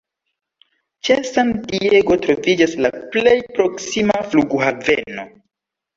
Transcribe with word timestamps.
Ĉe 1.09 1.17
San 1.31 1.51
Diego 1.67 2.17
troviĝas 2.23 2.73
la 2.87 2.93
plej 3.17 3.37
proksima 3.59 4.17
flughaveno. 4.33 5.27